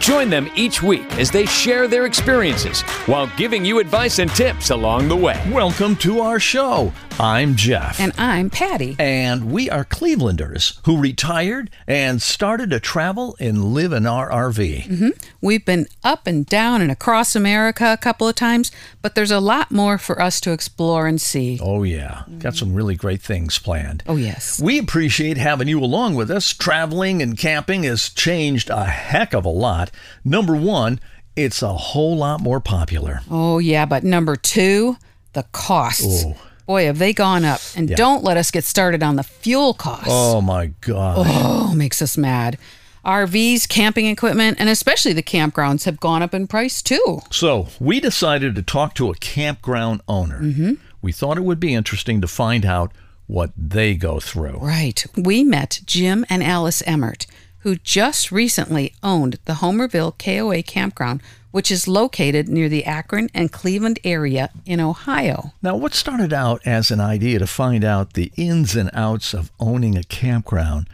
[0.00, 4.70] Join them each week as they share their experiences while giving you advice and tips
[4.70, 5.38] along the way.
[5.52, 6.90] Welcome to our show.
[7.18, 8.00] I'm Jeff.
[8.00, 8.96] And I'm Patti.
[8.98, 14.84] And we are Clevelanders who retired and started to travel and live in our RV.
[14.84, 15.08] Mm-hmm.
[15.42, 18.72] We've been up and down and across America a couple of times,
[19.02, 21.58] but there's a lot more for us to explore and see.
[21.62, 22.22] Oh, yeah.
[22.38, 24.02] Got some really great things planned.
[24.06, 24.58] Oh, yes.
[24.58, 26.54] We appreciate having you along with us.
[26.54, 29.89] Traveling and camping has changed a heck of a lot.
[30.24, 31.00] Number one,
[31.36, 33.20] it's a whole lot more popular.
[33.30, 33.86] Oh, yeah.
[33.86, 34.96] But number two,
[35.32, 36.24] the costs.
[36.26, 36.36] Oh.
[36.66, 37.60] Boy, have they gone up.
[37.74, 37.96] And Yeah.
[37.96, 40.06] don't let us get started on the fuel costs.
[40.08, 41.26] Oh, my God.
[41.28, 42.58] Oh, makes us mad.
[43.04, 47.22] RVs, camping equipment, and especially the campgrounds have gone up in price too.
[47.30, 50.40] So we decided to talk to a campground owner.
[50.42, 50.74] Mm-hmm.
[51.00, 52.92] We thought it would be interesting to find out
[53.26, 54.58] what they go through.
[54.58, 55.02] Right.
[55.16, 57.26] We met Jim and Alice Emmert,
[57.60, 63.52] who just recently owned the Homerville KOA campground, which is located near the Akron and
[63.52, 65.52] Cleveland area in Ohio.
[65.62, 69.50] Now, what started out as an idea to find out the ins and outs of
[69.58, 70.88] owning a campground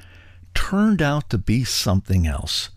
[0.54, 2.70] turned out to be something else.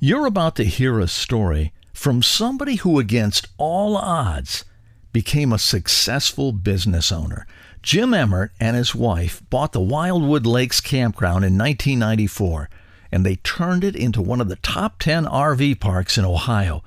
[0.00, 4.64] You're about to hear a story from somebody who, against all odds,
[5.12, 7.46] became a successful business owner.
[7.82, 12.68] Jim Emmert and his wife bought the Wildwood Lakes campground in 1994,
[13.12, 16.82] and they turned it into one of the top 10 RV parks in Ohio.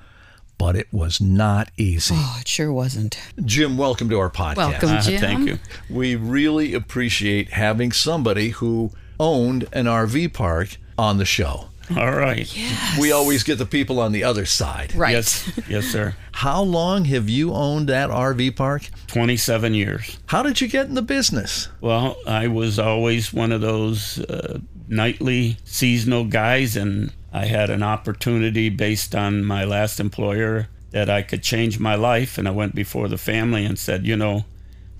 [0.58, 2.14] But it was not easy.
[2.16, 3.18] Oh, it sure wasn't.
[3.44, 4.56] Jim, welcome to our podcast.
[4.56, 5.20] Welcome, Jim.
[5.20, 5.58] Thank you.
[5.90, 11.68] We really appreciate having somebody who owned an RV park on the show.
[11.94, 12.52] All right.
[12.56, 12.98] Yes.
[12.98, 14.94] We always get the people on the other side.
[14.94, 15.12] Right.
[15.12, 16.16] Yes, yes, sir.
[16.32, 18.88] How long have you owned that RV park?
[19.06, 20.18] 27 years.
[20.26, 21.68] How did you get in the business?
[21.80, 24.58] Well, I was always one of those uh,
[24.88, 31.22] nightly seasonal guys, and I had an opportunity based on my last employer that I
[31.22, 32.38] could change my life.
[32.38, 34.44] And I went before the family and said, you know,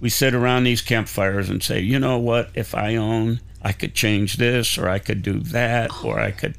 [0.00, 3.94] we sit around these campfires and say, you know what, if I own, I could
[3.94, 6.56] change this, or I could do that, or I could.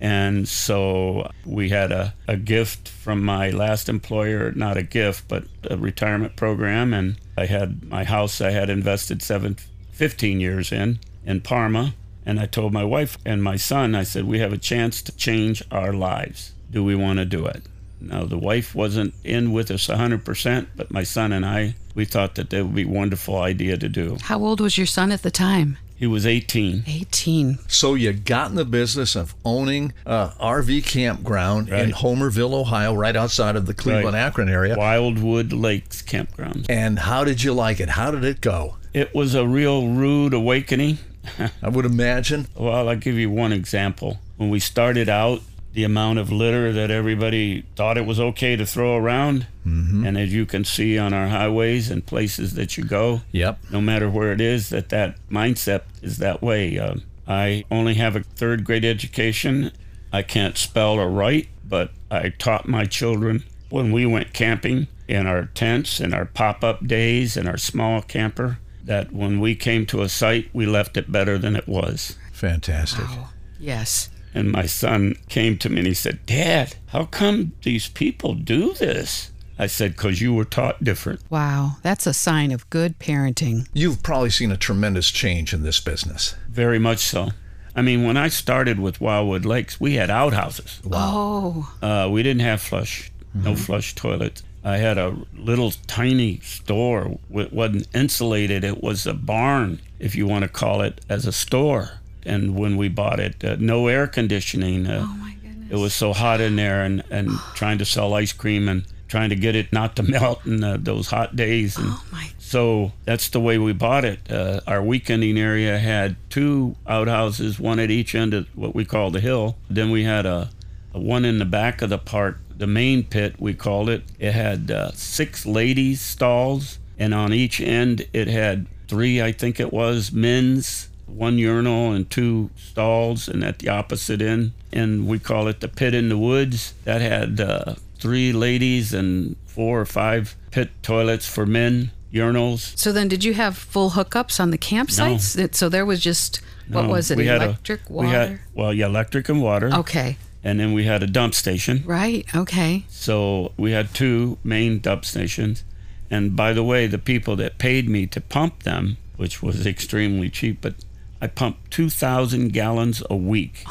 [0.00, 5.44] And so we had a, a gift from my last employer, not a gift, but
[5.68, 6.94] a retirement program.
[6.94, 9.56] And I had my house I had invested seven,
[9.92, 11.94] 15 years in, in Parma.
[12.28, 15.16] And I told my wife and my son, I said, we have a chance to
[15.16, 16.52] change our lives.
[16.70, 17.62] Do we want to do it?
[18.02, 22.34] Now, the wife wasn't in with us 100%, but my son and I, we thought
[22.34, 24.18] that that would be a wonderful idea to do.
[24.20, 25.78] How old was your son at the time?
[25.96, 26.84] He was 18.
[26.86, 27.60] 18.
[27.66, 33.16] So you got in the business of owning a RV campground in Homerville, Ohio, right
[33.16, 34.26] outside of the Cleveland Right.
[34.26, 34.76] Akron area.
[34.76, 36.66] Wildwood Lakes Campground.
[36.68, 37.88] And how did you like it?
[37.88, 38.76] How did it go?
[38.92, 40.98] It was a real rude awakening.
[41.62, 42.46] I would imagine.
[42.56, 44.18] Well, I'll give you one example.
[44.36, 45.40] When we started out,
[45.72, 50.32] the amount of litter that everybody thought it was okay to throw around, and as
[50.32, 53.58] you can see on our highways and places that you go, Yep.
[53.70, 56.78] no matter where it is, that that mindset is that way.
[56.78, 56.94] Uh,
[57.28, 59.70] I only have a third grade education.
[60.10, 65.26] I can't spell or write, but I taught my children when we went camping in
[65.26, 69.84] our tents and our pop up days and our small camper that when we came
[69.86, 72.16] to a site, we left it better than it was.
[72.32, 73.06] Fantastic.
[73.06, 73.28] Wow.
[73.60, 74.08] Yes.
[74.34, 78.72] And my son came to me and he said, Dad, how come these people do
[78.72, 79.30] this?
[79.58, 81.20] I said, Because you were taught different.
[81.28, 81.76] Wow.
[81.82, 83.68] That's a sign of good parenting.
[83.74, 86.34] You've probably seen a tremendous change in this business.
[86.48, 87.28] Very much so.
[87.76, 90.80] I mean, when I started with Wildwood Lakes, we had outhouses.
[90.90, 91.72] Oh.
[91.82, 94.42] Uh, we didn't have flush, no flush toilets.
[94.64, 97.18] I had a little tiny store.
[97.30, 98.64] It wasn't insulated.
[98.64, 101.90] It was a barn, if you want to call it, as a store.
[102.24, 104.86] And when we bought it, uh, no air conditioning.
[104.86, 105.70] Uh, Oh my goodness.
[105.70, 109.30] It was so hot in there, and, and trying to sell ice cream and trying
[109.30, 111.78] to get it not to melt in uh, those hot days.
[111.78, 112.28] And Oh my.
[112.38, 114.18] so that's the way we bought it.
[114.30, 119.10] Uh, our weekending area had two outhouses, one at each end of what we call
[119.10, 119.56] the hill.
[119.70, 120.57] Then we had a, a
[120.92, 124.02] one in the back of the park, the main pit, we called it.
[124.18, 129.60] It had uh, six ladies' stalls, and on each end it had three, I think
[129.60, 135.18] it was, men's, one urinal, and two stalls, and at the opposite end, and we
[135.18, 136.74] call it the pit in the woods.
[136.84, 142.76] That had uh, three ladies and four or five pit toilets for men, urinals.
[142.78, 145.34] So then, did you have full hookups on the campsites?
[145.34, 147.16] That- So there was just what was it?
[147.18, 148.08] we had a- Electric, we water.
[148.08, 149.70] had- well, yeah, electric and water.
[149.72, 150.16] okay.
[150.44, 151.82] And then we had a dump station.
[151.84, 152.24] Right.
[152.34, 152.84] Okay.
[152.88, 155.64] So we had two main dump stations.
[156.10, 160.30] And by the way, the people that paid me to pump them, which was extremely
[160.30, 160.74] cheap, but
[161.20, 163.64] I pumped 2,000 gallons a week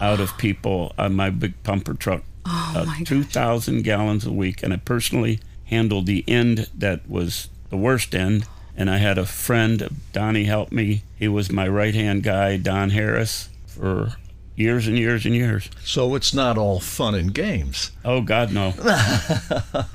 [0.00, 2.22] out of people on my big pumper truck.
[2.44, 4.62] Oh, Uh, my 2,000 gallons a week.
[4.62, 8.46] And I personally handled the end that was the worst end.
[8.76, 11.04] And I had a friend, Donnie, helped me.
[11.16, 14.16] He was my right hand guy, Don Harris, for
[14.56, 15.68] years and years and years.
[15.84, 17.90] So it's not all fun and games.
[18.04, 18.68] Oh, God, no.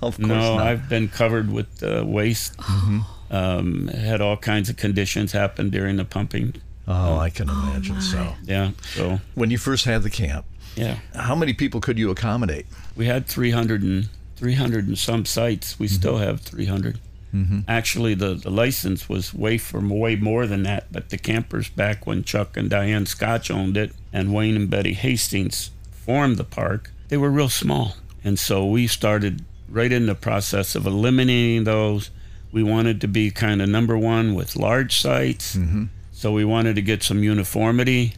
[0.01, 0.67] Of course No, not.
[0.67, 2.55] I've been covered with uh, waste.
[3.31, 6.55] Um, had all kinds of conditions happen during the pumping.
[6.87, 8.33] oh, I can imagine so.
[8.43, 10.45] Yeah, so When you first had the camp,
[10.75, 12.65] yeah, how many people could you accommodate?
[12.95, 15.77] we had 300 and 300 and some sites.
[15.79, 16.99] We still have 300.
[17.33, 17.59] Mm-hmm.
[17.67, 20.91] Actually, the, the license was way for way more than that.
[20.91, 24.93] But the campers back when Chuck and Diane Scotch owned it, and Wayne and Betty
[24.93, 30.15] Hastings formed the park, they were real small, and so we started right in the
[30.15, 32.09] process of eliminating those.
[32.51, 35.85] We wanted to be kind of number one with large sites, mm-hmm.
[36.11, 38.13] so we wanted to get some uniformity.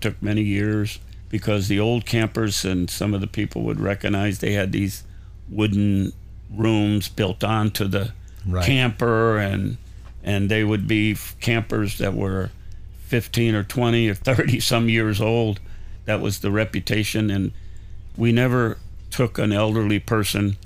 [0.00, 0.98] Took many years
[1.28, 5.04] because the old campers and some of the people would recognize they had these
[5.48, 6.12] wooden
[6.50, 8.12] rooms built onto the
[8.46, 8.64] Right.
[8.64, 9.76] camper and
[10.24, 12.50] and they would be campers that were
[13.06, 15.60] 15 or 20 or 30 some years old.
[16.04, 17.30] That was the reputation.
[17.30, 17.52] And
[18.16, 18.78] we never
[19.10, 20.56] took an elderly person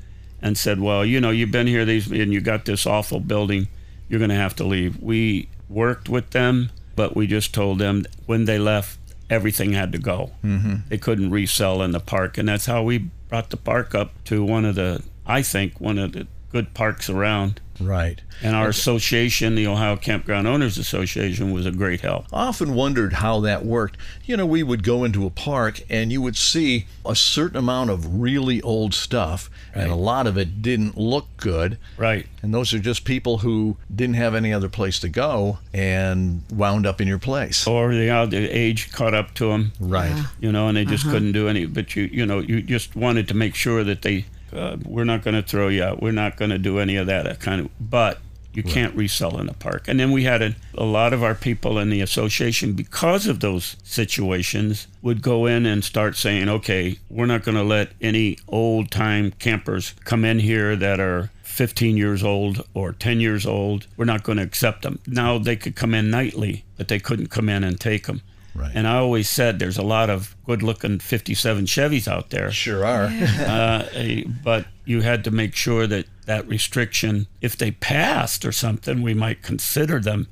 [0.42, 3.68] and said well you know you've been here these and you got this awful building.
[4.08, 5.00] You're going to have to leave.
[5.00, 9.98] We worked with them but we just told them when they left everything had to
[9.98, 10.30] go.
[10.44, 10.88] Mm-hmm.
[10.88, 12.38] they couldn't resell in the park.
[12.38, 15.98] And that's how we brought the park up to one of the i think one
[15.98, 18.20] of the good parks around Right.
[18.42, 22.26] and our association, the Ohio Campground Owners Association, was a great help.
[22.32, 23.96] I often wondered how that worked.
[24.24, 27.90] You know, we would go into a park and you would see a certain amount
[27.90, 31.78] of really old stuff, and a lot of it didn't look good.
[31.96, 32.26] Right.
[32.42, 36.86] And those are just people who didn't have any other place to go and wound
[36.86, 37.66] up in your place.
[37.66, 40.14] Or the, uh, the age caught up to them, Right.
[40.40, 41.66] you know, and they just couldn't do any.
[41.66, 45.22] But you, you know, you just wanted to make sure that they, uh, we're not
[45.22, 46.02] going to throw you out.
[46.02, 47.70] We're not going to do any of that, that kind of.
[47.80, 48.18] But
[48.56, 49.86] you can't resell in the park.
[49.86, 53.40] And then we had a, a lot of our people in the association, because of
[53.40, 58.38] those situations, would go in and start saying, okay, we're not going to let any
[58.48, 63.86] old time campers come in here that are 15 years old or 10 years old.
[63.98, 65.00] We're not going to accept them.
[65.06, 68.22] Now they could come in nightly, but they couldn't come in and take them.
[68.56, 68.72] Right.
[68.74, 72.84] And I always said there's a lot of good looking 57 Chevys out there Sure
[72.84, 73.04] are.
[73.40, 78.52] uh, eh, but you had to make sure that that restriction, if they passed or
[78.52, 80.26] something, we might consider them,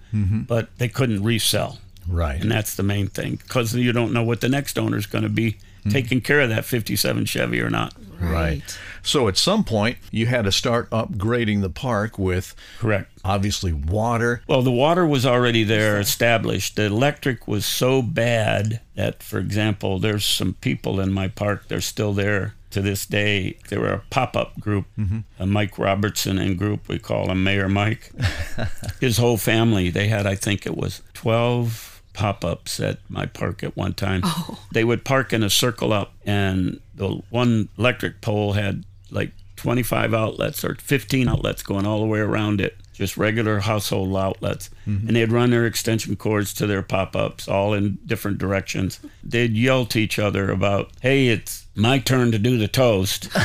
[0.46, 1.78] but they couldn't resell.
[2.08, 2.40] right.
[2.40, 5.30] And that's the main thing because you don't know what the next owner's going to
[5.30, 5.90] be Hmm.
[5.90, 7.94] taking care of that 57 Chevy or not.
[8.20, 8.78] Right.
[9.02, 13.10] So at some point, you had to start upgrading the park with Correct.
[13.22, 14.42] obviously water.
[14.48, 16.76] Well, the water was already there established.
[16.76, 21.82] The electric was so bad that, for example, there's some people in my park, they're
[21.82, 23.58] still there to this day.
[23.68, 25.20] They were a pop up group, mm-hmm.
[25.38, 28.10] a Mike Robertson and group, we call him Mayor Mike.
[29.00, 33.62] His whole family, they had, I think it was 12 pop ups at my park
[33.62, 34.22] at one time.
[34.24, 34.58] Oh.
[34.72, 40.14] They would park in a circle up, and the one electric pole had like 25
[40.14, 44.70] outlets or 15 outlets going all the way around it, just regular household outlets.
[44.86, 45.08] Mm-hmm.
[45.08, 49.00] And they'd run their extension cords to their pop ups all in different directions.
[49.22, 53.28] They'd yell to each other about, hey, it's my turn to do the toast.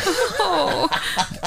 [0.52, 0.90] Oh.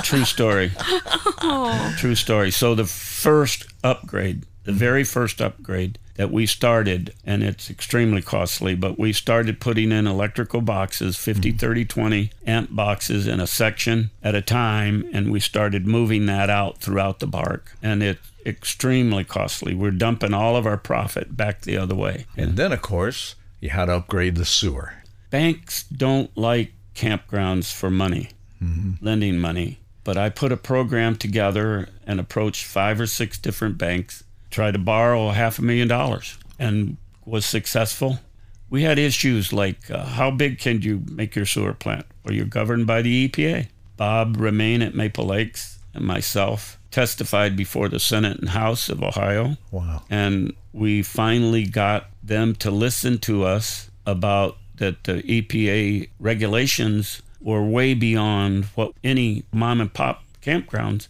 [0.02, 0.70] True story.
[0.78, 1.94] Oh.
[1.98, 2.50] True story.
[2.50, 8.74] So the first upgrade, the very first upgrade that we started, and it's extremely costly,
[8.74, 11.58] but we started putting in electrical boxes, 50, mm-hmm.
[11.58, 16.50] 30, 20 amp boxes in a section at a time, and we started moving that
[16.50, 17.72] out throughout the park.
[17.82, 19.74] And it's extremely costly.
[19.74, 22.26] We're dumping all of our profit back the other way.
[22.36, 24.94] And then, of course, you had to upgrade the sewer.
[25.30, 28.30] banks don't like campgrounds for money,
[28.62, 29.04] mm-hmm.
[29.04, 29.78] lending money.
[30.04, 34.78] But I put a program together and approached five or six different banks, tried to
[34.78, 38.20] borrow half a million dollars, and was successful.
[38.70, 42.06] We had issues like uh, how big can you make your sewer plant?
[42.24, 43.68] Well, you're governed by the EPA.
[43.96, 49.56] Bob Remain at Maple Lakes and myself testified before the Senate and House of Ohio.
[49.70, 50.02] Wow.
[50.08, 57.62] And we finally got them to listen to us about that the EPA regulations were
[57.62, 61.08] way beyond what any mom and pop campgrounds.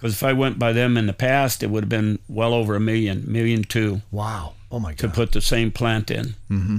[0.00, 2.74] Because if I went by them in the past, it would have been well over
[2.74, 4.54] a million, million two Wow.
[4.72, 4.98] Oh my God.
[4.98, 6.78] to put the same plant in mm-hmm.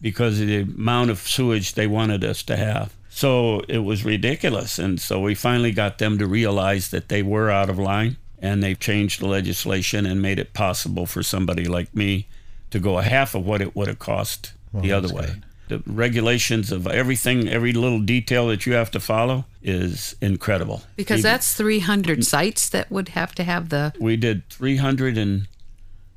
[0.00, 2.94] because of the amount of sewage they wanted us to have.
[3.10, 4.78] So it was ridiculous.
[4.78, 8.62] And so we finally got them to realize that they were out of line and
[8.62, 12.26] they've changed the legislation and made it possible for somebody like me
[12.70, 15.34] to go a half of what it would have cost the other way.
[15.72, 20.82] The regulations of everything, every little detail that you have to follow is incredible.
[20.96, 23.94] Because Even- that's 300 sites that would have to have the.
[23.98, 25.48] we did 300 and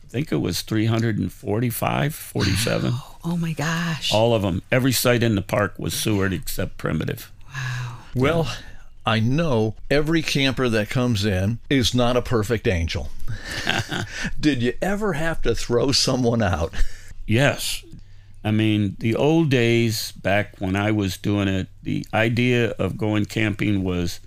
[0.04, 2.94] I think it was 345, 47.
[3.24, 4.14] Oh my gosh.
[4.14, 4.62] All of them.
[4.74, 7.32] Every site in the park was sewered except primitive.
[7.56, 7.98] Wow.
[8.14, 8.56] Well,
[9.06, 13.08] I know every camper that comes in is not a perfect angel.
[14.40, 16.74] Did you ever have to throw someone out?
[17.26, 17.85] Yes.
[18.46, 23.26] I mean, the old days back when I was doing it, the idea of going
[23.26, 24.20] camping was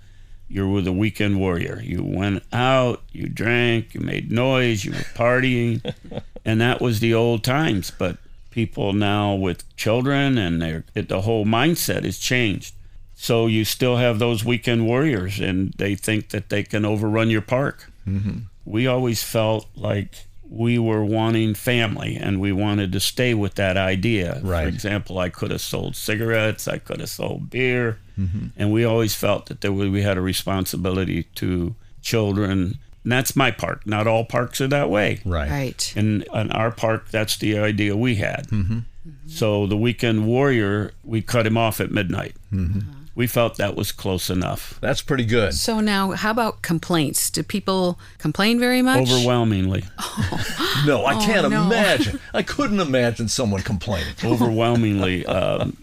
[0.49, 1.79] you were the weekend warrior.
[1.81, 5.93] You went out, you drank, you made noise, you were partying,
[6.45, 7.91] and that was the old times.
[7.91, 8.17] But
[8.51, 12.75] people now with children and their it, the whole mindset has changed.
[13.15, 17.41] So you still have those weekend warriors, and they think that they can overrun your
[17.41, 17.89] park.
[18.05, 18.39] Mm-hmm.
[18.65, 23.77] We always felt like we were wanting family, and we wanted to stay with that
[23.77, 24.41] idea.
[24.43, 24.63] Right.
[24.63, 28.47] For example, I could have sold cigarettes, I could have sold beer, mm-hmm.
[28.57, 32.79] and we always felt that there was, we had a responsibility to children.
[33.03, 33.85] And that's my park.
[33.85, 35.21] Not all parks are that way.
[35.23, 35.49] Right.
[35.49, 35.93] Right.
[35.95, 38.47] In, in our park, that's the idea we had.
[38.47, 38.79] Mm-hmm.
[38.79, 39.29] Mm-hmm.
[39.29, 42.35] So the weekend warrior, we cut him off at midnight.
[42.53, 42.79] Uh-huh.
[43.15, 44.77] We felt that was close enough.
[44.81, 45.53] That's pretty good.
[45.53, 47.29] So now, how about complaints?
[47.29, 49.01] Do people complain very much?
[49.01, 49.83] Overwhelmingly,
[50.85, 51.63] No, I can't Oh, no.
[51.65, 52.19] imagine.
[52.33, 54.13] I couldn't imagine someone complaining.
[54.23, 55.75] overwhelmingly, um,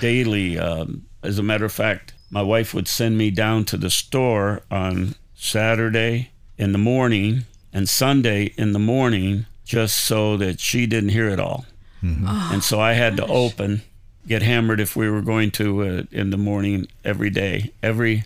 [0.00, 0.58] daily.
[0.58, 4.62] Um, as a matter of fact, my wife would send me down to the store
[4.70, 11.10] on Saturday in the morning and Sunday in the morning just so that she didn't
[11.10, 11.66] hear it all.
[12.02, 13.82] and so I had to open,
[14.26, 18.24] get hammered if we were going to uh, in the morning every day, every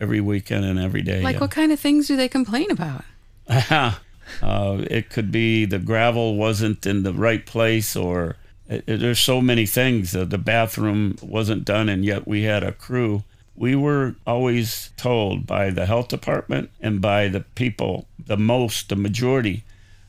[0.00, 1.22] every weekend and every day.
[1.22, 1.40] Like, yeah.
[1.40, 3.04] what kind of things do they complain about?
[3.48, 3.94] uh,
[4.42, 8.36] it could be the gravel wasn't in the right place, or
[8.68, 10.14] it, it- there's so many things.
[10.14, 13.22] Uh, the bathroom wasn't done, and yet we had a crew.
[13.56, 18.96] We were always told by the health department and by the people, the most, the
[18.96, 19.62] majority,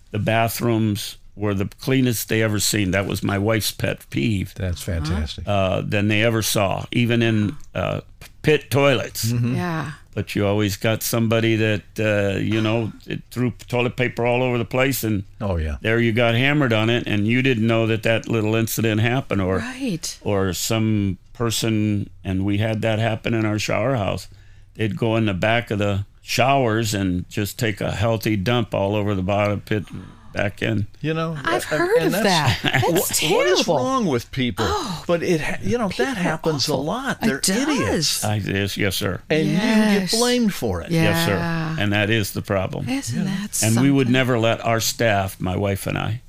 [0.10, 2.92] the bathrooms were the cleanest they ever seen.
[2.92, 4.54] That was my wife's pet peeve.
[4.56, 5.46] That's fantastic.
[5.48, 8.02] Uh, than they ever saw, even in uh,
[8.42, 9.94] pit toilets Yeah.
[10.14, 14.58] but you always got somebody that uh, you know it threw toilet paper all over
[14.60, 15.78] the place and oh yeah.
[15.82, 19.42] there you got hammered on it and you didn't know that that little incident happened
[19.42, 20.20] or Right.
[20.22, 24.28] or some person and we had that happen in our shower house
[24.76, 28.96] they'd go in the back of the showers and just take a healthy dump all
[28.96, 32.62] over the bottom pit and back in You know, I've and- heard and of that's-
[32.62, 32.72] that.
[32.82, 33.74] That's what- What is terrible.
[33.74, 34.66] Oh, wrong with people?
[34.68, 37.22] Oh, but it, you know, that people are happens a lot.
[37.22, 37.58] They're does.
[37.70, 40.92] idiots, I, yes yes sir and you get blamed for it.
[40.92, 41.04] Yeah.
[41.04, 44.80] yes sir and that is the problem Isn't that and we would never let our
[44.80, 46.22] staff, my wife and I,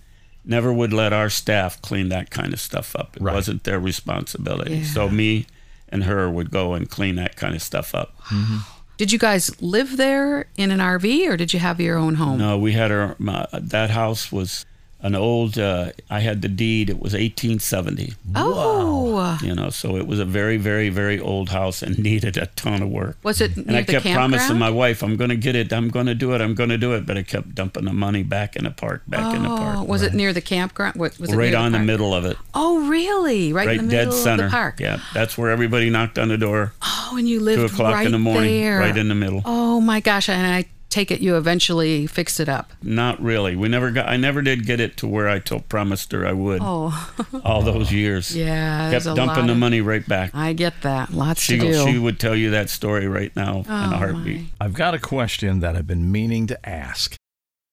[0.45, 3.17] never would let our staff clean that kind of stuff up.
[3.17, 3.35] It Right.
[3.35, 4.77] wasn't their responsibility.
[4.79, 4.85] Yeah.
[4.85, 5.47] So me
[5.89, 8.15] and her would go and clean that kind of stuff up.
[8.97, 12.39] Did you guys live there in an RV or did you have your own home?
[12.39, 14.65] No, we had our my, that house was
[15.07, 15.59] an old.
[15.59, 16.91] Uh, I had the deed.
[16.91, 18.15] It was 1870.
[18.35, 19.39] Oh.
[19.43, 22.83] You know, so it was a very, very, very old house and needed a ton
[22.83, 23.17] of work.
[23.23, 24.33] Was it And I the kept campground?
[24.33, 25.73] promising my wife, I'm going to get it.
[25.73, 26.41] I'm going to do it.
[26.41, 27.07] I'm going to do it.
[27.07, 29.89] But I kept dumping the money back in the park, back in the Oh, park.
[29.89, 30.97] was it near the campground?
[30.97, 31.87] What, was it right on the, park?
[31.87, 32.37] middle of it.
[32.55, 33.53] Oh, really?
[33.53, 34.45] Right, right in the dead middle center.
[34.47, 34.81] of the park.
[34.81, 36.73] Yeah, that's where everybody knocked on the door.
[36.83, 38.79] Oh, and you lived Two o'clock right in the morning, there.
[38.81, 39.43] right in the middle.
[39.45, 40.29] Oh my gosh!
[40.29, 42.73] And I take it you eventually fixed it up.
[42.83, 43.57] Not really.
[43.57, 44.09] We never got.
[44.09, 46.61] I never did get it to where I told promised her I would.
[46.63, 47.13] Oh,
[47.45, 48.35] all those years.
[48.37, 48.91] yeah.
[48.91, 50.31] kept dumping lot the of- money right back.
[50.35, 51.13] I get that.
[51.13, 51.85] Lots She to do.
[51.87, 54.41] she would tell you that story right now in Oh, a heartbeat.
[54.41, 54.47] my.
[54.61, 57.15] I've got a question that I've been meaning to ask.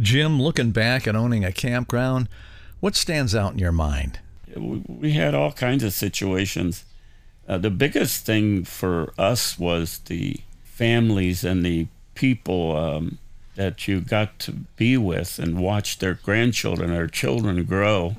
[0.00, 2.28] Jim, looking back at owning a campground,
[2.80, 4.18] what stands out in your mind?
[4.56, 6.84] We, we had all kinds of situations.
[7.46, 13.18] Uh, the biggest thing for us was the families and the people um,
[13.56, 18.16] that you got to be with and watch their grandchildren their children grow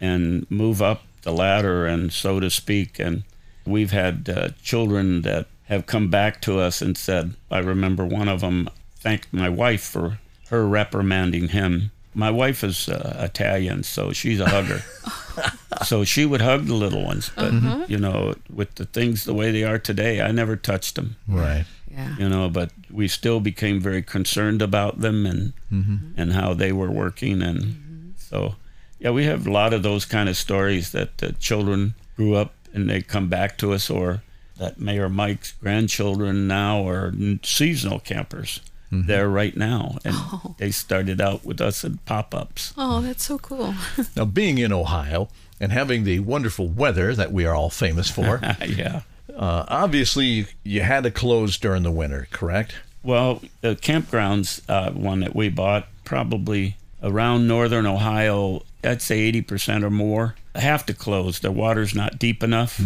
[0.00, 2.98] and move up the ladder, and so to speak.
[2.98, 3.22] And
[3.64, 8.28] we've had uh, children that have come back to us and said, I remember one
[8.28, 10.18] of them thanked my wife for
[10.52, 11.90] her reprimanding him.
[12.14, 14.82] My wife is uh, Italian, so she's a hugger.
[15.86, 17.66] so she would hug the little ones, but mm-hmm.
[17.66, 17.90] Mm-hmm.
[17.90, 21.16] you know, with the things the way they are today, I never touched them.
[21.26, 21.64] Right.
[21.90, 22.14] Yeah.
[22.18, 25.96] You know, but we still became very concerned about them and mm-hmm.
[26.18, 28.56] and how they were working, and so
[28.98, 32.52] yeah, we have a lot of those kind of stories that the children grew up
[32.74, 34.22] and they come back to us, or
[34.58, 38.60] that Mayor Mike's grandchildren now are seasonal campers.
[38.92, 40.14] There right now, and
[40.58, 42.74] they started out with us at pop-ups.
[42.76, 43.74] Oh, that's so cool.
[44.16, 48.40] Now, being in Ohio and having the wonderful weather that we are all famous for,
[48.66, 49.00] yeah.
[49.34, 52.74] uh, obviously you, you had to close during the winter, correct?
[53.02, 59.82] Well, the campgrounds uh, one that we bought probably around northern Ohio, I'd say 80%
[59.84, 61.40] or more have to close.
[61.40, 62.78] The water's not deep enough,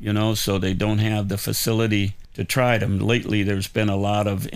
[0.00, 2.98] you know, so they don't have the facility to try them.
[2.98, 4.48] Lately, there's been a lot of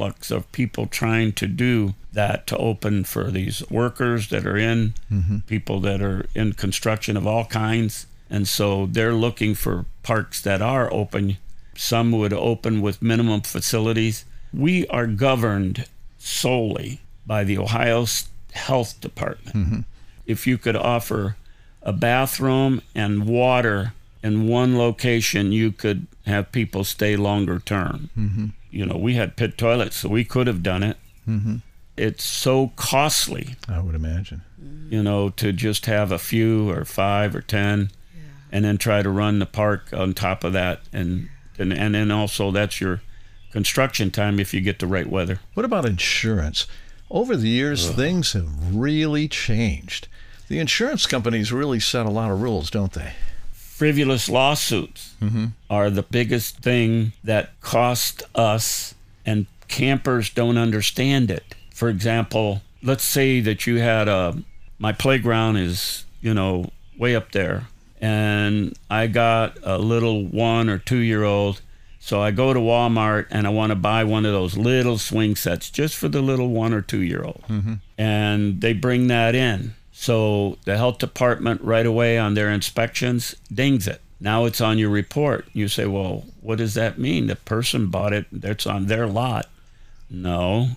[0.00, 4.94] influx of people trying to do that to open for these workers that are in,
[5.12, 5.38] mm-hmm.
[5.40, 8.06] people that are in construction of all kinds.
[8.30, 11.36] And so they're looking for parks that are open.
[11.76, 14.24] Some would open with minimum facilities.
[14.54, 15.86] We are governed
[16.18, 18.06] solely by the Ohio
[18.52, 19.56] Health Department.
[19.56, 19.80] Mm-hmm.
[20.26, 21.36] If you could offer
[21.82, 23.92] a bathroom and water
[24.22, 28.10] in one location, you could have people stay longer term.
[28.16, 28.46] Mm-hmm.
[28.70, 30.96] You know, we had pit toilets, so we could have done it.
[31.28, 31.56] Mm-hmm.
[31.96, 34.42] It's so costly I would imagine.
[34.88, 37.90] you know, to just have a few or five or ten,
[38.52, 41.28] and then try to run the park on top of that, and
[41.58, 43.00] and and then also that's your
[43.52, 45.40] construction time if you get the right weather.
[45.54, 46.66] What about insurance?
[47.10, 50.06] Over the years, things have really changed.
[50.48, 53.12] The insurance companies really set a lot of rules, don't they?
[53.80, 55.46] Frivolous lawsuits mm-hmm.
[55.70, 61.54] are the biggest thing that cost us, and campers don't understand it.
[61.72, 64.36] For example, let's say that you had a
[64.78, 67.68] my playground is you know way up there,
[68.02, 71.62] and I got a little one or two year old.
[72.00, 75.36] So I go to Walmart and I want to buy one of those little swing
[75.36, 77.44] sets just for the little one or two year old.
[77.48, 77.74] Mm-hmm.
[77.96, 79.74] And they bring that in.
[80.00, 84.00] So the health department right away on their inspections dings it.
[84.18, 85.46] Now it's on your report.
[85.52, 87.26] You say, well, what does that mean?
[87.26, 89.50] The person bought it, that's on their lot.
[90.08, 90.68] No,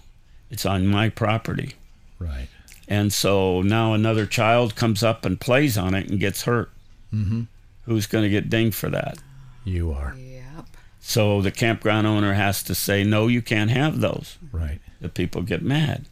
[0.51, 1.75] it's on my property.
[2.19, 2.49] Right.
[2.89, 6.69] And so now another child comes up and plays on it and gets hurt.
[7.13, 7.43] Mm-hmm.
[7.85, 9.19] Who's going to get dinged for that?
[9.63, 10.15] You are.
[10.17, 10.65] Yep.
[10.99, 14.37] So the campground owner has to say, no, you can't have those.
[14.51, 14.81] Right.
[14.99, 16.07] The people get mad.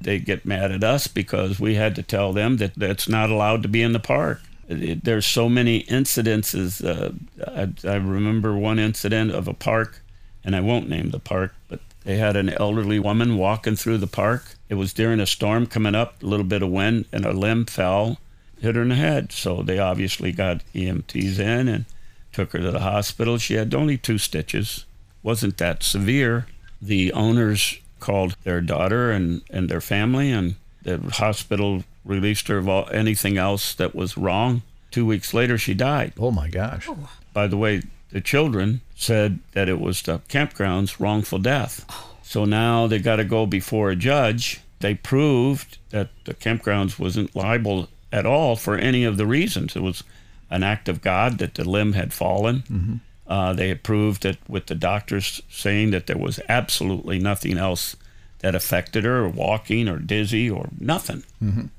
[0.00, 3.62] They get mad at us because we had to tell them that that's not allowed
[3.62, 4.40] to be in the park.
[4.68, 6.82] It- there's so many incidences.
[6.84, 7.12] Uh,
[7.46, 10.00] I, I remember one incident of a park,
[10.44, 14.06] and I won't name the park, but they had an elderly woman walking through the
[14.06, 14.56] park.
[14.68, 17.66] It was during a storm coming up, a little bit of wind, and a limb
[17.66, 18.18] fell,
[18.60, 19.32] hit her in the head.
[19.32, 21.84] So they obviously got EMTs in and
[22.32, 23.38] took her to the hospital.
[23.38, 24.84] She had only two stitches,
[25.22, 26.46] wasn't that severe.
[26.82, 32.68] The owners called their daughter and, and their family, and the hospital released her of
[32.68, 34.60] all, anything else that was wrong.
[34.90, 36.12] Two weeks later, she died.
[36.18, 36.86] Oh my gosh.
[36.86, 37.08] Oh.
[37.32, 41.86] By the way, the children said that it was the campground's wrongful death.
[42.22, 44.60] So now they got to go before a judge.
[44.80, 49.74] They proved that the campgrounds wasn't liable at all for any of the reasons.
[49.74, 50.04] It was
[50.50, 52.64] an act of God that the limb had fallen.
[52.70, 52.96] Mm-hmm.
[53.26, 57.96] Uh, they had proved that with the doctors saying that there was absolutely nothing else
[58.40, 61.22] that affected her, or walking, or dizzy, or nothing.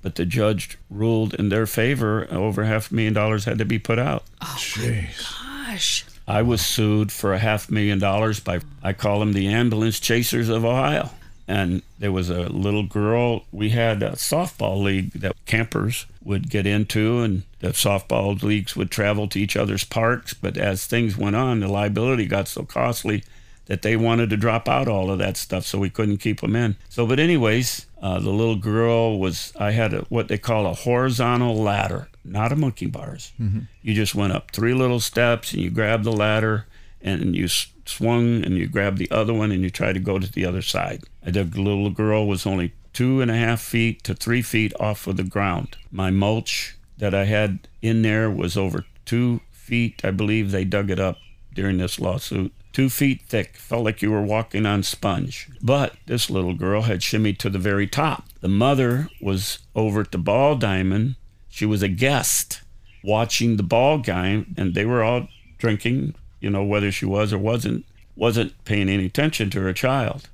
[0.01, 2.27] But the judge ruled in their favor.
[2.31, 4.23] Over half a million dollars had to be put out.
[4.41, 5.31] Oh Jeez.
[5.67, 6.05] Gosh.
[6.27, 10.49] I was sued for a half million dollars by, I call them the ambulance chasers
[10.49, 11.11] of Ohio.
[11.47, 16.65] And there was a little girl, we had a softball league that campers would get
[16.65, 20.33] into, and the softball leagues would travel to each other's parks.
[20.33, 23.23] But as things went on, the liability got so costly
[23.67, 26.55] that they wanted to drop out all of that stuff, so we couldn't keep them
[26.55, 26.75] in.
[26.87, 30.73] So, but anyways, uh, the little girl was, I had a, what they call a
[30.73, 33.33] horizontal ladder, not a monkey bars.
[33.81, 36.67] You just went up three little steps and you grabbed the ladder
[37.01, 40.31] and you swung and you grabbed the other one and you tried to go to
[40.31, 41.03] the other side.
[41.23, 45.17] The little girl was only two and a half feet to three feet off of
[45.17, 45.75] the ground.
[45.91, 50.01] My mulch that I had in there was over two feet.
[50.03, 51.17] I believe they dug it up
[51.53, 52.53] during this lawsuit.
[52.73, 55.49] Two feet thick, felt like you were walking on sponge.
[55.61, 58.25] But this little girl had shimmied to the very top.
[58.41, 61.15] The mother was over at the ball diamond.
[61.47, 62.61] She was a guest
[63.01, 67.37] watching the ball game, and they were all drinking, you know, whether she was or
[67.37, 70.27] wasn't, wasn't paying any attention to her child.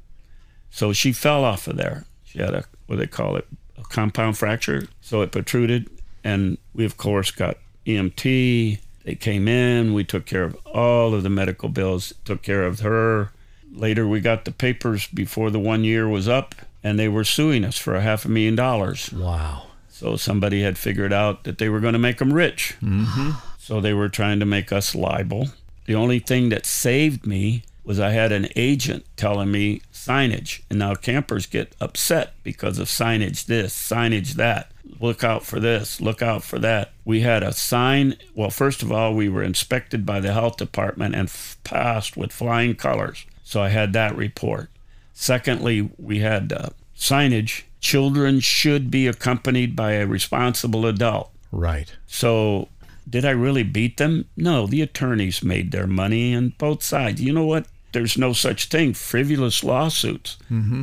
[0.71, 2.05] So she fell off of there.
[2.23, 3.45] She had a, what do they call it,
[3.77, 4.87] a compound fracture.
[5.01, 5.89] So it protruded.
[6.23, 8.79] And we, of course, got EMT.
[9.03, 9.93] They came in.
[9.93, 13.31] We took care of all of the medical bills, took care of her.
[13.73, 17.63] Later, we got the papers before the one year was up, and they were suing
[17.63, 19.11] us for a half a million dollars.
[19.13, 19.67] Wow.
[19.87, 22.75] So somebody had figured out that they were going to make them rich.
[22.81, 23.31] Mm-hmm.
[23.57, 25.49] So they were trying to make us liable.
[25.85, 30.61] The only thing that saved me was I had an agent telling me signage.
[30.69, 34.70] And now campers get upset because of signage this, signage that.
[34.99, 36.91] Look out for this, look out for that.
[37.05, 38.15] We had a sign.
[38.35, 42.31] Well, first of all, we were inspected by the health department and f- passed with
[42.31, 43.25] flying colors.
[43.43, 44.69] So I had that report.
[45.13, 47.63] Secondly, we had uh, signage.
[47.79, 51.31] Children should be accompanied by a responsible adult.
[51.51, 51.93] Right.
[52.07, 52.69] So,
[53.09, 54.25] did I really beat them?
[54.37, 57.21] No, the attorneys made their money on both sides.
[57.21, 57.65] You know what?
[57.91, 58.93] There's no such thing.
[58.93, 60.37] Frivolous lawsuits.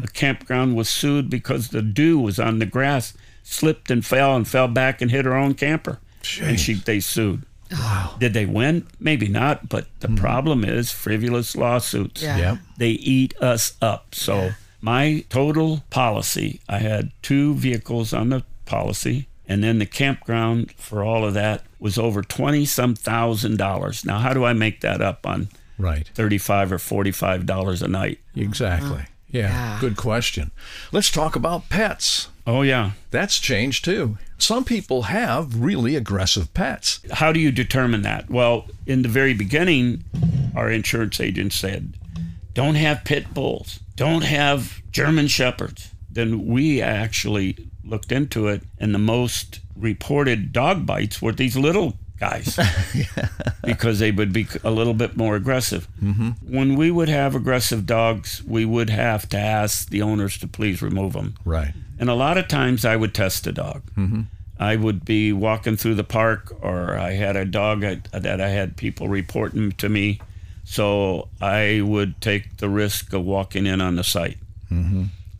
[0.04, 3.14] A campground was sued because the dew was on the grass,
[3.50, 5.98] slipped and fell, and fell back and hit her own camper.
[6.40, 7.44] And she they sued.
[7.70, 8.16] Wow.
[8.18, 8.86] Did they win?
[8.98, 9.68] Maybe not.
[9.68, 10.16] But the hmm.
[10.16, 12.22] problem is frivolous lawsuits.
[12.22, 12.38] Yeah.
[12.38, 12.58] Yep.
[12.78, 14.14] They eat us up.
[14.14, 20.72] So my total policy, I had two vehicles on the policy, and then the campground
[20.72, 24.04] for all of that was over twenty some thousand dollars.
[24.04, 26.10] Now, how do I make that up on Right.
[26.14, 28.18] thirty-five or forty-five dollars a night?
[28.34, 28.90] Exactly.
[28.90, 29.04] Uh-huh.
[29.30, 29.48] Yeah.
[29.48, 29.78] Yeah.
[29.80, 30.50] Good question.
[30.90, 32.28] Let's talk about pets.
[32.48, 32.92] Oh yeah.
[33.10, 34.16] That's changed too.
[34.38, 37.00] Some people have really aggressive pets.
[37.12, 38.30] How do you determine that?
[38.30, 40.02] Well, in the very beginning,
[40.56, 41.92] our insurance agent said,
[42.54, 45.90] don't have pit bulls, don't have German shepherds.
[46.10, 51.98] Then we actually looked into it, and the most reported dog bites were these little
[52.18, 52.58] guys
[53.64, 55.88] because they would be a little bit more aggressive.
[56.02, 56.30] Mm-hmm.
[56.42, 60.82] When we would have aggressive dogs, we would have to ask the owners to please
[60.82, 61.34] remove them.
[61.44, 61.74] Right.
[61.98, 63.82] And a lot of times I would test a dog.
[64.60, 68.76] I would be walking through the park, or I had a dog that I had
[68.76, 70.20] people reporting to me.
[70.64, 74.38] So I would take the risk of walking in on the site.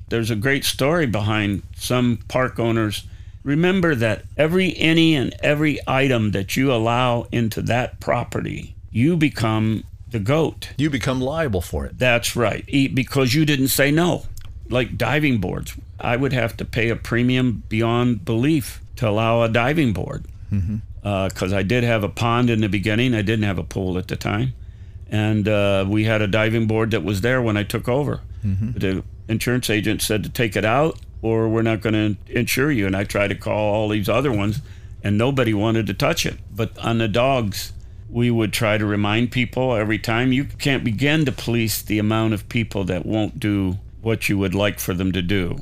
[0.08, 3.06] There's a great story behind some park owners.
[3.42, 9.84] Remember that every any and every item that you allow into that property, you become
[10.10, 10.70] the goat.
[10.76, 11.98] You become liable for it.
[11.98, 12.64] That's right.
[12.94, 14.26] Because you didn't say no.
[14.68, 19.48] Like diving boards, I would have to pay a premium beyond belief to allow a
[19.48, 20.26] diving board.
[20.52, 20.76] Mm-hmm.
[21.02, 23.96] Uh, because I did have a pond in the beginning, I didn't have a pool
[23.96, 24.52] at the time.
[25.10, 28.20] And uh, we had a diving board that was there when I took over.
[28.44, 28.72] Mm-hmm.
[28.72, 32.86] The insurance agent said to take it out or we're not going to insure you.
[32.86, 34.60] And I tried to call all these other ones
[35.02, 36.38] and nobody wanted to touch it.
[36.54, 37.72] But on the dogs,
[38.10, 42.34] we would try to remind people every time you can't begin to police the amount
[42.34, 45.56] of people that won't do what you would like for them to do,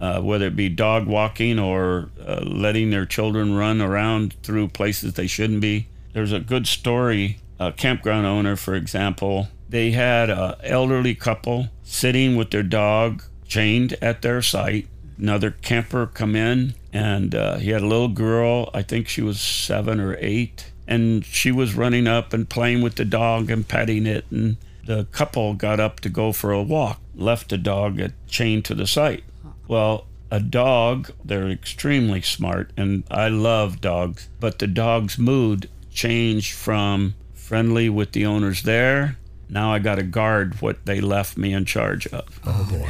[0.00, 5.14] uh, whether it be dog walking or uh, letting their children run around through places
[5.14, 5.88] they shouldn't be.
[6.12, 7.38] There's a good story.
[7.58, 13.96] A campground owner, for example, they had an elderly couple sitting with their dog chained
[14.00, 14.86] at their site.
[15.18, 18.70] Another camper come in, and uh, he had a little girl.
[18.72, 22.94] I think she was seven or eight, and she was running up and playing with
[22.94, 24.24] the dog and petting it.
[24.30, 28.74] And the couple got up to go for a walk, left the dog chained to
[28.74, 29.24] the site.
[29.68, 36.54] Well, a dog, they're extremely smart, and I love dogs, but the dog's mood changed
[36.54, 39.18] from friendly with the owners there.
[39.50, 42.40] Now I got to guard what they left me in charge of.
[42.46, 42.88] Oh, boy.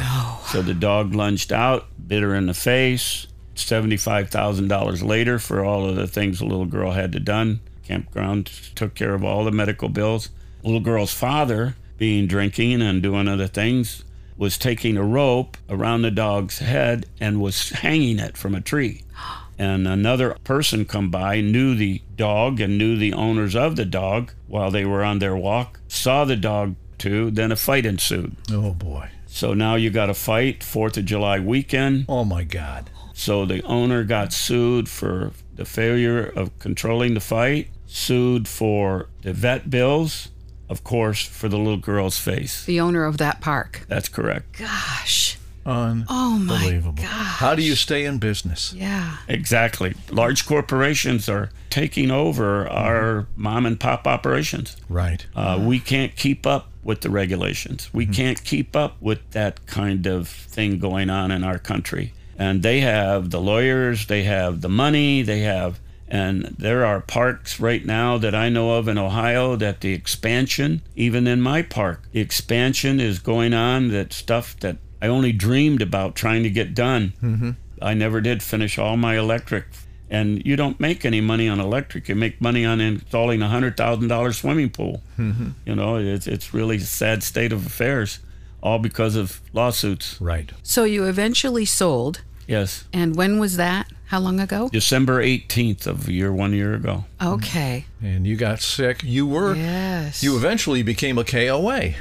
[0.53, 3.27] So the dog lunged out, bit her in the face.
[3.57, 7.61] $75,000 later for all of the things the little girl had to done.
[7.85, 10.31] Campground took care of all the medical bills.
[10.62, 14.05] little girl's father, being drinking and doing other things,
[14.37, 19.03] was taking a rope around the dog's head and was hanging it from a tree.
[19.61, 24.33] And another person come by, knew the dog and knew the owners of the dog
[24.46, 28.37] while they were on their walk, saw the dog too, then a fight ensued.
[28.51, 29.11] Oh boy.
[29.27, 32.07] So now you got a fight, Fourth of July weekend.
[32.09, 32.88] Oh my God.
[33.12, 39.35] So the owner got sued for the failure of controlling the fight, sued for the
[39.35, 40.31] vet bills,
[40.70, 42.64] of course, for the little girl's face.
[42.64, 43.85] The owner of that park.
[43.88, 44.59] That's correct.
[44.59, 45.30] Gosh.
[45.66, 46.94] Unbelievable.
[46.99, 48.73] Oh my How do you stay in business?
[48.73, 49.18] Yeah.
[49.29, 49.94] Exactly.
[50.11, 54.77] Large corporations are taking over our mom and pop operations.
[54.88, 55.27] Right.
[55.35, 57.90] Uh, we can't keep up with the regulations.
[57.92, 62.14] We can't keep up with that kind of thing going on in our country.
[62.38, 65.79] And they have the lawyers, they have the money, they have,
[66.11, 70.83] and there are parks right now that I know of in Ohio that the expansion,
[70.96, 73.88] even in my park, the expansion is going on.
[73.88, 77.56] That stuff that I only dreamed about trying to get done.
[77.82, 79.64] I never did finish all my electric.
[80.12, 82.08] And you don't make any money on electric.
[82.08, 85.02] You make money on installing a hundred thousand dollar swimming pool.
[85.18, 88.18] You know, it's it's really a sad state of affairs,
[88.62, 90.20] all because of lawsuits.
[90.20, 90.50] Right.
[90.62, 92.22] So you eventually sold.
[92.48, 93.86] Yes, And when was that?
[94.06, 94.68] How long ago?
[94.72, 97.04] December eighteenth of year, one year ago.
[97.22, 97.84] Okay.
[98.02, 99.04] And you got sick.
[99.04, 99.54] You were.
[99.54, 100.20] Yes.
[100.24, 101.92] You eventually became a KOA.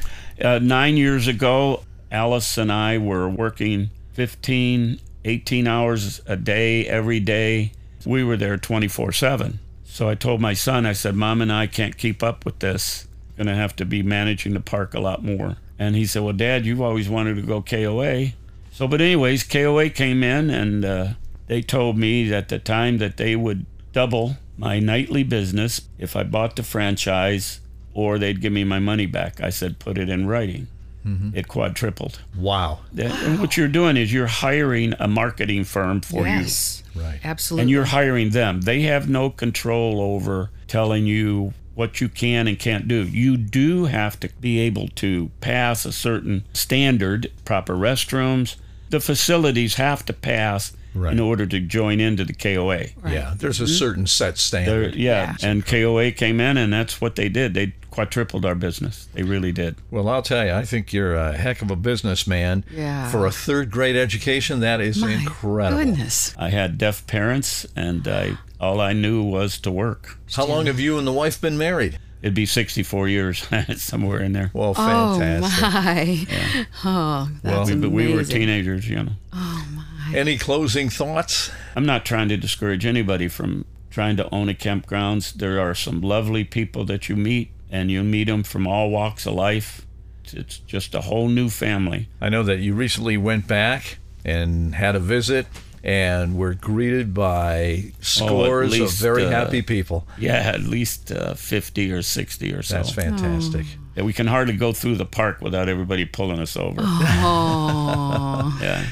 [0.44, 7.20] Uh, nine years ago, Alice and I were working 15, 18 hours a day, every
[7.20, 7.72] day.
[8.06, 9.60] We were there 24 7.
[9.84, 13.08] So I told my son, I said, Mom and I can't keep up with this.
[13.38, 15.58] Going to have to be managing the park a lot more.
[15.78, 18.34] And he said, Well, Dad, you've always wanted to go KOA.
[18.72, 21.08] So, but, anyways, KOA came in and uh,
[21.48, 26.24] they told me at the time that they would double my nightly business if I
[26.24, 27.60] bought the franchise
[27.94, 29.42] or they'd give me my money back.
[29.42, 30.68] I said, Put it in writing.
[31.06, 31.38] Mm-hmm.
[31.38, 32.20] It quadrupled.
[32.38, 32.80] Wow.
[32.94, 36.34] That- And what you're doing is you're hiring a marketing firm for you.
[36.34, 36.84] yes.
[36.96, 37.20] Right.
[37.24, 37.62] Absolutely.
[37.64, 38.62] And you're hiring them.
[38.62, 43.04] They have no control over telling you what you can and can't do.
[43.08, 48.58] You do have to be able to pass a certain standard, proper restrooms.
[48.90, 51.14] The facilities have to pass Right.
[51.14, 52.88] in order to join into the KOA.
[53.08, 53.36] Yeah.
[53.38, 53.74] There's a mm-hmm.
[53.74, 54.96] certain set There- standard.
[54.96, 57.54] yeah, and KOA came in, and that's what they did.
[57.54, 59.08] They quadrupled our business.
[59.14, 59.76] They really did.
[59.92, 62.64] Well, I'll tell you, I think you're a heck of a businessman.
[62.72, 63.10] Yeah.
[63.10, 65.84] For a third grade education, that is My incredible.
[65.84, 66.34] Goodness.
[66.38, 70.18] I had deaf parents, and I all I knew was to work.
[70.34, 72.00] How long have you and the wife been married?
[72.22, 73.48] It'd be 64 years
[73.78, 74.52] somewhere in there.
[74.54, 75.64] Well, oh, fantastic.
[75.64, 76.68] Oh my.
[76.84, 79.12] Oh, that's we, but we were teenagers, you know.
[79.32, 80.18] Oh, my.
[80.18, 81.50] Any closing thoughts?
[81.76, 85.34] I'm not trying to discourage anybody from trying to own a campgrounds.
[85.34, 89.26] There are some lovely people that you meet, and you meet them from all walks
[89.26, 89.86] of life.
[90.24, 92.08] It's- It's just a whole new family.
[92.22, 95.48] I know that you recently went back and had a visit
[95.84, 100.06] and were greeted by scores of least, very uh, happy people.
[100.20, 102.76] Yeah, at least uh, 50 or 60 or so.
[102.76, 103.66] That's fantastic.
[103.96, 106.82] Yeah, we can hardly go through the park without everybody pulling us over.
[106.84, 108.86] Oh, Yeah.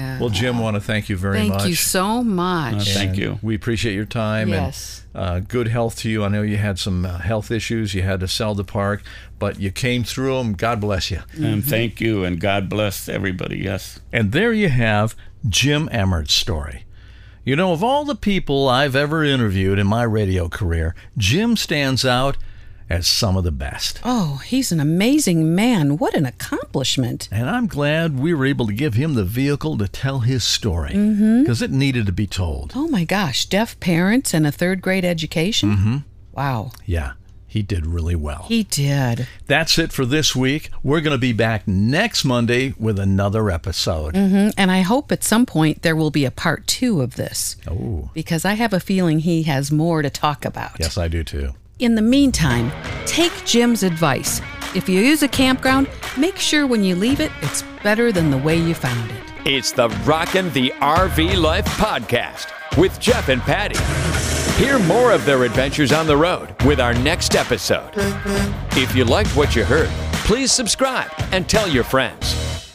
[0.00, 0.18] Yeah.
[0.20, 1.58] Well, Jim, want to thank you very Thank much.
[1.60, 2.88] Thank you so much.
[2.94, 3.38] Thank And you.
[3.42, 5.04] We appreciate your time Yes.
[5.14, 6.24] and uh, good health to you.
[6.24, 7.94] I know you had some uh, health issues.
[7.94, 9.02] You had to sell the park,
[9.38, 10.52] but you came through them.
[10.54, 11.20] God bless you.
[11.40, 13.58] And thank you, and God bless everybody.
[13.58, 14.00] Yes.
[14.12, 15.14] And there you have
[15.48, 16.84] Jim Emmert's story.
[17.44, 22.04] You know, of all the people I've ever interviewed in my radio career, Jim stands
[22.04, 22.36] out
[22.90, 24.00] as some of the best.
[24.04, 25.96] Oh, he's an amazing man.
[25.96, 27.28] What an accomplishment.
[27.32, 30.92] And I'm glad we were able to give him the vehicle to tell his story
[30.92, 32.72] because it needed to be told.
[32.74, 35.70] Oh my gosh, deaf parents and a third grade education?
[35.76, 35.96] Mm-hmm.
[36.32, 36.72] Wow.
[36.84, 37.12] Yeah,
[37.46, 38.44] he did really well.
[38.48, 39.26] He did.
[39.46, 40.70] That's it for this week.
[40.82, 44.14] We're going to be back next Monday with another episode.
[44.14, 44.52] Mhm.
[44.56, 48.10] And I hope at some point there will be a part two of this Oh,
[48.14, 50.72] because I have a feeling he has more to talk about.
[50.80, 51.52] yes, I do too.
[51.80, 52.70] In the meantime,
[53.06, 54.42] take Jim's advice.
[54.74, 55.88] If you use a campground,
[56.18, 59.16] make sure when you leave it, it's better than the way you found it.
[59.46, 63.78] It's the Rockin' the RV Life podcast with Jeff and Patti.
[64.62, 67.92] Hear more of their adventures on the road with our next episode.
[68.76, 69.88] If you liked what you heard,
[70.26, 72.69] please subscribe and tell your friends.